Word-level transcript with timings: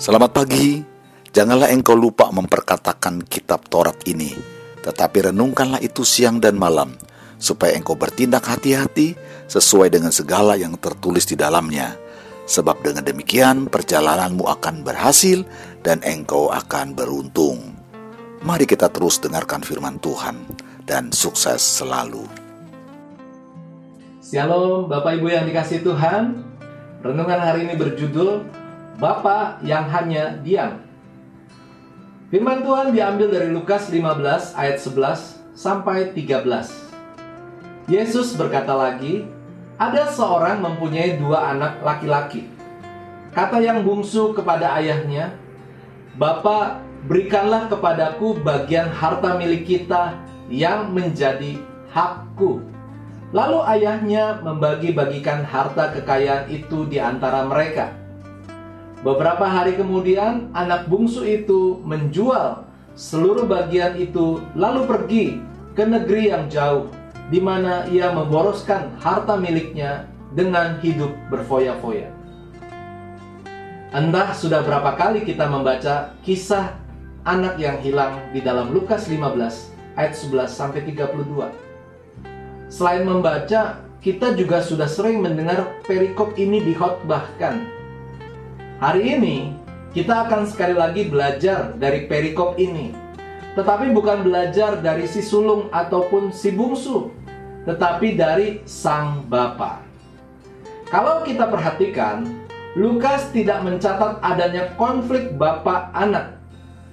Selamat 0.00 0.32
pagi. 0.32 0.80
Janganlah 1.28 1.68
engkau 1.76 1.92
lupa 1.92 2.32
memperkatakan 2.32 3.20
kitab 3.20 3.68
Taurat 3.68 4.00
ini, 4.08 4.32
tetapi 4.80 5.28
renungkanlah 5.28 5.76
itu 5.84 6.08
siang 6.08 6.40
dan 6.40 6.56
malam, 6.56 6.96
supaya 7.36 7.76
engkau 7.76 8.00
bertindak 8.00 8.48
hati-hati 8.48 9.12
sesuai 9.44 9.92
dengan 9.92 10.08
segala 10.08 10.56
yang 10.56 10.72
tertulis 10.80 11.28
di 11.28 11.36
dalamnya. 11.36 12.00
Sebab 12.48 12.80
dengan 12.80 13.04
demikian 13.04 13.68
perjalananmu 13.68 14.48
akan 14.48 14.88
berhasil 14.88 15.44
dan 15.84 16.00
engkau 16.00 16.48
akan 16.48 16.96
beruntung. 16.96 17.60
Mari 18.40 18.64
kita 18.64 18.88
terus 18.88 19.20
dengarkan 19.20 19.60
firman 19.60 20.00
Tuhan 20.00 20.48
dan 20.88 21.12
sukses 21.12 21.60
selalu. 21.60 22.24
Shalom 24.24 24.88
Bapak 24.88 25.20
Ibu 25.20 25.28
yang 25.28 25.44
dikasih 25.44 25.84
Tuhan 25.84 26.48
Renungan 27.00 27.40
hari 27.40 27.64
ini 27.64 27.80
berjudul 27.80 28.59
Bapak 28.98 29.62
yang 29.62 29.86
hanya 29.86 30.34
diam. 30.42 30.82
Firman 32.32 32.66
Tuhan 32.66 32.90
diambil 32.90 33.30
dari 33.30 33.48
Lukas 33.54 33.90
15 33.90 34.58
ayat 34.58 34.78
11 34.78 35.54
sampai 35.54 36.14
13 36.14 37.90
Yesus 37.90 38.38
berkata 38.38 38.70
lagi 38.74 39.26
Ada 39.80 40.14
seorang 40.14 40.62
mempunyai 40.62 41.18
dua 41.18 41.50
anak 41.56 41.82
laki-laki. 41.82 42.46
Kata 43.34 43.58
yang 43.62 43.82
bungsu 43.82 44.30
kepada 44.34 44.78
ayahnya 44.78 45.34
Bapak 46.14 46.82
berikanlah 47.06 47.66
kepadaku 47.70 48.42
bagian 48.42 48.90
harta 48.90 49.34
milik 49.38 49.66
kita 49.66 50.18
yang 50.50 50.90
menjadi 50.94 51.58
hakku 51.90 52.70
Lalu 53.30 53.58
ayahnya 53.78 54.42
membagi-bagikan 54.42 55.46
harta 55.46 55.94
kekayaan 55.94 56.50
itu 56.50 56.82
di 56.90 56.98
antara 56.98 57.46
mereka. 57.46 57.94
Beberapa 59.00 59.48
hari 59.48 59.80
kemudian, 59.80 60.52
anak 60.52 60.84
bungsu 60.84 61.24
itu 61.24 61.80
menjual 61.88 62.68
seluruh 62.92 63.48
bagian 63.48 63.96
itu, 63.96 64.44
lalu 64.52 64.84
pergi 64.84 65.24
ke 65.72 65.88
negeri 65.88 66.28
yang 66.28 66.52
jauh, 66.52 66.92
di 67.32 67.40
mana 67.40 67.88
ia 67.88 68.12
memboroskan 68.12 68.92
harta 69.00 69.40
miliknya 69.40 70.04
dengan 70.36 70.76
hidup 70.84 71.16
berfoya-foya. 71.32 72.12
Entah 73.90 74.36
sudah 74.36 74.60
berapa 74.62 74.94
kali 75.00 75.24
kita 75.24 75.48
membaca 75.48 76.12
kisah 76.20 76.76
anak 77.24 77.56
yang 77.56 77.80
hilang 77.80 78.20
di 78.36 78.44
dalam 78.44 78.68
Lukas 78.68 79.08
15 79.08 79.96
ayat 79.96 80.12
11 80.12 80.44
sampai 80.46 80.84
32. 80.84 81.48
Selain 82.68 83.02
membaca, 83.02 83.80
kita 84.04 84.36
juga 84.36 84.60
sudah 84.60 84.86
sering 84.86 85.24
mendengar 85.24 85.80
perikop 85.88 86.36
ini 86.36 86.62
dikhotbahkan. 86.68 87.79
Hari 88.80 89.12
ini, 89.12 89.52
kita 89.92 90.24
akan 90.24 90.48
sekali 90.48 90.72
lagi 90.72 91.04
belajar 91.04 91.76
dari 91.76 92.08
perikop 92.08 92.56
ini. 92.56 92.96
Tetapi 93.52 93.92
bukan 93.92 94.24
belajar 94.24 94.80
dari 94.80 95.04
si 95.04 95.20
sulung 95.20 95.68
ataupun 95.68 96.32
si 96.32 96.48
bungsu, 96.48 97.12
tetapi 97.68 98.16
dari 98.16 98.64
sang 98.64 99.28
bapa. 99.28 99.84
Kalau 100.88 101.20
kita 101.28 101.52
perhatikan, 101.52 102.24
Lukas 102.72 103.28
tidak 103.36 103.68
mencatat 103.68 104.16
adanya 104.24 104.72
konflik 104.80 105.36
bapak 105.36 105.92
anak. 105.92 106.40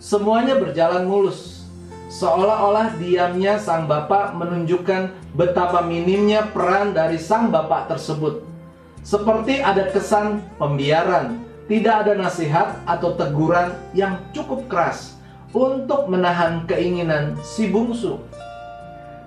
Semuanya 0.00 0.56
berjalan 0.56 1.04
mulus 1.04 1.68
Seolah-olah 2.08 2.96
diamnya 2.96 3.60
sang 3.60 3.84
bapak 3.84 4.32
menunjukkan 4.32 5.12
betapa 5.36 5.84
minimnya 5.84 6.48
peran 6.48 6.96
dari 6.96 7.20
sang 7.20 7.52
bapak 7.52 7.92
tersebut. 7.92 8.40
Seperti 9.04 9.60
ada 9.60 9.92
kesan 9.92 10.40
pembiaran, 10.56 11.44
tidak 11.64 12.04
ada 12.04 12.12
nasihat 12.16 12.76
atau 12.84 13.16
teguran 13.16 13.72
yang 13.96 14.20
cukup 14.36 14.68
keras 14.68 15.16
untuk 15.54 16.10
menahan 16.12 16.68
keinginan 16.68 17.38
si 17.40 17.72
bungsu. 17.72 18.20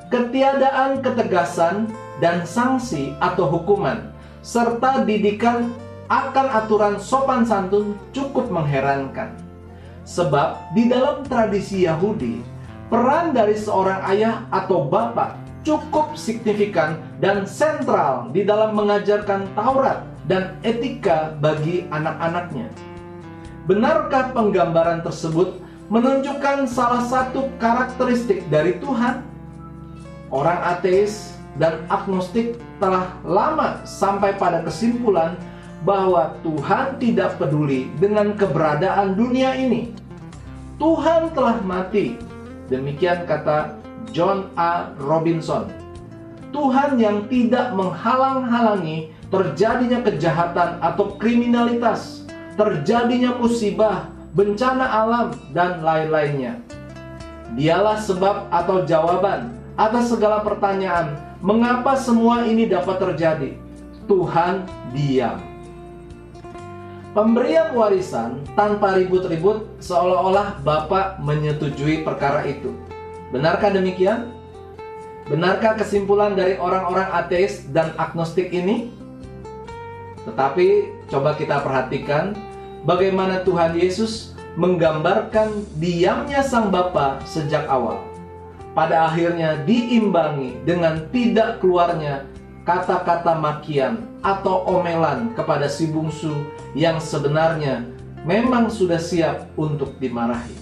Ketiadaan 0.07 1.03
ketegasan 1.03 1.91
dan 2.23 2.45
sanksi 2.47 3.17
atau 3.19 3.49
hukuman 3.49 4.13
serta 4.45 5.03
didikan 5.03 5.73
akan 6.07 6.47
aturan 6.63 6.95
sopan 7.01 7.43
santun 7.43 7.97
cukup 8.15 8.47
mengherankan. 8.47 9.35
Sebab 10.07 10.71
di 10.71 10.87
dalam 10.87 11.27
tradisi 11.27 11.83
Yahudi, 11.83 12.39
peran 12.87 13.35
dari 13.35 13.59
seorang 13.59 13.99
ayah 14.07 14.47
atau 14.47 14.87
bapak 14.87 15.35
cukup 15.67 16.15
signifikan 16.15 16.95
dan 17.19 17.43
sentral 17.43 18.31
di 18.31 18.47
dalam 18.47 18.71
mengajarkan 18.71 19.51
Taurat 19.51 20.07
dan 20.27 20.59
etika 20.61 21.35
bagi 21.39 21.87
anak-anaknya. 21.89 22.69
Benarkah 23.67 24.31
penggambaran 24.31 25.03
tersebut 25.03 25.59
menunjukkan 25.91 26.67
salah 26.67 27.03
satu 27.07 27.51
karakteristik 27.59 28.47
dari 28.47 28.79
Tuhan? 28.79 29.23
Orang 30.31 30.59
ateis 30.63 31.35
dan 31.55 31.83
agnostik 31.87 32.59
telah 32.79 33.15
lama 33.23 33.79
sampai 33.87 34.35
pada 34.35 34.63
kesimpulan 34.63 35.39
bahwa 35.87 36.35
Tuhan 36.43 36.99
tidak 36.99 37.39
peduli 37.39 37.87
dengan 37.97 38.35
keberadaan 38.35 39.15
dunia 39.15 39.55
ini. 39.55 39.95
Tuhan 40.77 41.33
telah 41.33 41.57
mati 41.65 42.27
Demikian 42.67 43.23
kata 43.23 43.79
John 44.11 44.51
A. 44.59 44.91
Robinson. 44.99 45.71
Tuhan 46.51 46.99
yang 46.99 47.27
tidak 47.31 47.71
menghalang-halangi 47.75 49.11
terjadinya 49.27 49.99
kejahatan 50.03 50.79
atau 50.79 51.19
kriminalitas, 51.19 52.23
terjadinya 52.55 53.35
musibah, 53.35 54.07
bencana 54.31 54.85
alam, 54.87 55.27
dan 55.51 55.83
lain-lainnya. 55.83 56.59
Dialah 57.55 57.99
sebab 57.99 58.51
atau 58.51 58.83
jawaban 58.83 59.55
atas 59.79 60.11
segala 60.11 60.43
pertanyaan, 60.43 61.15
mengapa 61.39 61.95
semua 61.95 62.43
ini 62.47 62.67
dapat 62.67 62.97
terjadi. 62.99 63.55
Tuhan 64.07 64.63
diam. 64.95 65.43
Pemberian 67.11 67.73
warisan 67.73 68.45
tanpa 68.53 68.93
ribut-ribut 68.93 69.65
seolah-olah 69.81 70.61
Bapak 70.61 71.17
menyetujui 71.19 72.05
perkara 72.05 72.45
itu. 72.45 72.71
Benarkah 73.33 73.73
demikian? 73.73 74.31
Benarkah 75.27 75.75
kesimpulan 75.75 76.37
dari 76.37 76.55
orang-orang 76.55 77.09
ateis 77.11 77.67
dan 77.73 77.91
agnostik 77.99 78.53
ini? 78.53 78.96
Tetapi 80.27 80.67
coba 81.07 81.39
kita 81.39 81.63
perhatikan 81.63 82.35
bagaimana 82.83 83.47
Tuhan 83.47 83.79
Yesus 83.79 84.35
menggambarkan 84.59 85.53
diamnya 85.79 86.43
sang 86.43 86.67
Bapa 86.67 87.23
sejak 87.23 87.63
awal. 87.71 88.03
Pada 88.75 89.09
akhirnya 89.09 89.63
diimbangi 89.63 90.61
dengan 90.67 91.07
tidak 91.09 91.63
keluarnya 91.63 92.27
kata-kata 92.67 93.39
makian 93.39 94.03
atau 94.21 94.67
omelan 94.67 95.31
kepada 95.33 95.71
si 95.71 95.87
bungsu 95.87 96.35
yang 96.75 96.99
sebenarnya 96.99 97.87
memang 98.27 98.67
sudah 98.67 98.99
siap 98.99 99.47
untuk 99.55 99.95
dimarahi. 100.03 100.53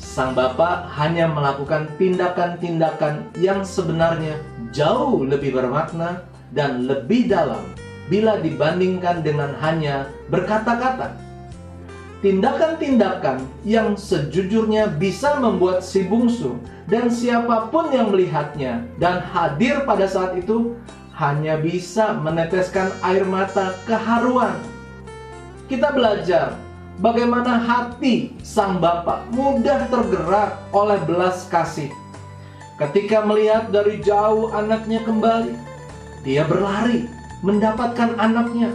Sang 0.00 0.32
bapak 0.32 0.88
hanya 0.96 1.28
melakukan 1.28 1.92
tindakan-tindakan 2.00 3.32
yang 3.40 3.60
sebenarnya 3.62 4.40
jauh 4.72 5.24
lebih 5.28 5.52
bermakna 5.56 6.24
dan 6.52 6.88
lebih 6.88 7.28
dalam 7.28 7.64
bila 8.10 8.38
dibandingkan 8.40 9.22
dengan 9.22 9.54
hanya 9.62 10.10
berkata-kata. 10.32 11.14
Tindakan-tindakan 12.22 13.42
yang 13.66 13.98
sejujurnya 13.98 14.94
bisa 14.94 15.42
membuat 15.42 15.82
si 15.82 16.06
bungsu 16.06 16.54
dan 16.86 17.10
siapa 17.10 17.66
pun 17.74 17.90
yang 17.90 18.14
melihatnya 18.14 18.86
dan 19.02 19.18
hadir 19.18 19.82
pada 19.82 20.06
saat 20.06 20.38
itu 20.38 20.78
hanya 21.18 21.58
bisa 21.58 22.14
meneteskan 22.14 22.94
air 23.02 23.26
mata 23.26 23.74
keharuan. 23.90 24.54
Kita 25.66 25.90
belajar 25.90 26.54
bagaimana 27.02 27.58
hati 27.58 28.38
sang 28.46 28.78
bapak 28.78 29.26
mudah 29.34 29.90
tergerak 29.90 30.62
oleh 30.70 31.02
belas 31.02 31.50
kasih. 31.50 31.90
Ketika 32.78 33.26
melihat 33.26 33.74
dari 33.74 33.98
jauh 33.98 34.54
anaknya 34.54 35.02
kembali, 35.02 35.54
dia 36.22 36.46
berlari 36.46 37.10
mendapatkan 37.42 38.16
anaknya, 38.16 38.72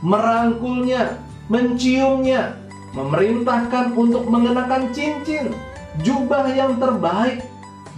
merangkulnya, 0.00 1.18
menciumnya, 1.50 2.54
memerintahkan 2.94 3.92
untuk 3.98 4.24
mengenakan 4.30 4.94
cincin, 4.94 5.50
jubah 6.06 6.46
yang 6.54 6.78
terbaik, 6.78 7.42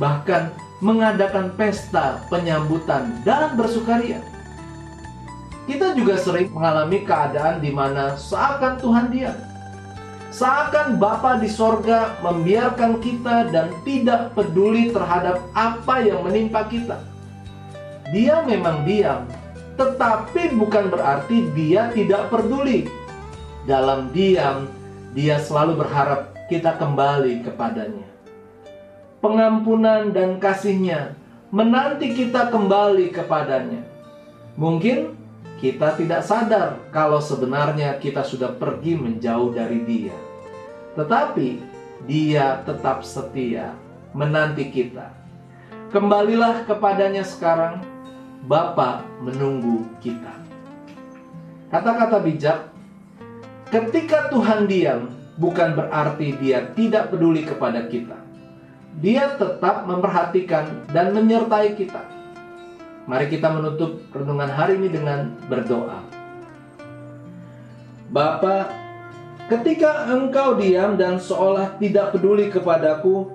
bahkan 0.01 0.51
mengadakan 0.81 1.53
pesta 1.57 2.21
penyambutan 2.29 3.21
dan 3.25 3.57
bersukaria. 3.57 4.21
Kita 5.67 5.99
juga 5.99 6.15
sering 6.21 6.53
mengalami 6.53 7.03
keadaan 7.03 7.59
di 7.59 7.75
mana 7.75 8.15
seakan 8.15 8.79
Tuhan 8.79 9.07
diam. 9.11 9.37
Seakan 10.31 11.01
Bapa 11.01 11.41
di 11.41 11.49
sorga 11.49 12.21
membiarkan 12.21 13.01
kita 13.01 13.51
dan 13.51 13.73
tidak 13.83 14.37
peduli 14.37 14.93
terhadap 14.93 15.43
apa 15.57 16.05
yang 16.05 16.23
menimpa 16.23 16.69
kita. 16.69 17.01
Dia 18.13 18.45
memang 18.47 18.87
diam, 18.87 19.27
tetapi 19.77 20.57
bukan 20.57 20.89
berarti 20.89 21.53
dia 21.53 21.93
tidak 21.93 22.33
peduli. 22.33 22.89
dalam 23.67 24.15
diam, 24.15 24.71
Dia 25.11 25.43
selalu 25.43 25.83
berharap 25.83 26.31
kita 26.47 26.79
kembali 26.79 27.43
kepadanya. 27.43 28.07
Pengampunan 29.19 30.15
dan 30.15 30.39
kasihnya 30.39 31.19
menanti 31.51 32.15
kita 32.15 32.47
kembali 32.55 33.11
kepadanya. 33.11 33.83
Mungkin 34.55 35.19
kita 35.59 35.99
tidak 35.99 36.23
sadar 36.23 36.79
kalau 36.95 37.19
sebenarnya 37.19 37.99
kita 37.99 38.23
sudah 38.23 38.55
pergi 38.55 38.95
menjauh 38.95 39.51
dari 39.51 39.83
Dia, 39.83 40.17
tetapi 40.95 41.59
Dia 42.07 42.63
tetap 42.63 43.03
setia 43.03 43.75
menanti 44.15 44.71
kita. 44.71 45.11
Kembalilah 45.91 46.69
kepadanya 46.69 47.25
sekarang, 47.25 47.83
Bapa 48.47 49.03
menunggu 49.19 49.91
kita. 49.99 50.31
Kata-kata 51.67 52.23
bijak, 52.23 52.71
ketika 53.75 54.31
Tuhan 54.31 54.71
diam, 54.71 55.11
bukan 55.35 55.75
berarti 55.75 56.31
Dia 56.39 56.71
tidak 56.79 57.11
peduli 57.11 57.43
kepada 57.43 57.91
kita. 57.91 58.15
Dia 59.03 59.35
tetap 59.35 59.91
memperhatikan 59.91 60.87
dan 60.95 61.11
menyertai 61.11 61.75
kita. 61.75 62.07
Mari 63.11 63.35
kita 63.35 63.51
menutup 63.51 63.99
renungan 64.15 64.47
hari 64.47 64.79
ini 64.79 64.95
dengan 64.95 65.35
berdoa. 65.51 66.07
Bapa, 68.15 68.71
ketika 69.51 70.07
Engkau 70.15 70.55
diam 70.55 70.95
dan 70.95 71.19
seolah 71.19 71.75
tidak 71.83 72.15
peduli 72.15 72.47
kepadaku, 72.47 73.27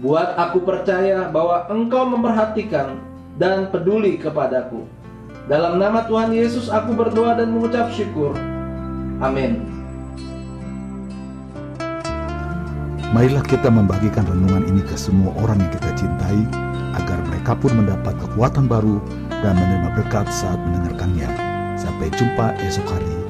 buat 0.00 0.40
aku 0.40 0.64
percaya 0.64 1.28
bahwa 1.28 1.68
Engkau 1.68 2.08
memperhatikan 2.08 3.17
dan 3.38 3.70
peduli 3.70 4.18
kepadaku. 4.18 4.82
Dalam 5.48 5.80
nama 5.80 6.04
Tuhan 6.04 6.34
Yesus 6.34 6.68
aku 6.68 6.92
berdoa 6.92 7.38
dan 7.38 7.54
mengucap 7.54 7.88
syukur. 7.94 8.36
Amin. 9.22 9.64
Marilah 13.16 13.40
kita 13.40 13.72
membagikan 13.72 14.28
renungan 14.28 14.68
ini 14.68 14.84
ke 14.84 14.92
semua 14.92 15.32
orang 15.40 15.56
yang 15.64 15.72
kita 15.72 15.90
cintai, 15.96 16.40
agar 16.92 17.16
mereka 17.32 17.56
pun 17.56 17.72
mendapat 17.72 18.12
kekuatan 18.20 18.68
baru 18.68 19.00
dan 19.40 19.56
menerima 19.56 19.96
berkat 19.96 20.28
saat 20.28 20.60
mendengarkannya. 20.60 21.30
Sampai 21.80 22.12
jumpa 22.12 22.52
esok 22.60 22.84
hari. 22.84 23.27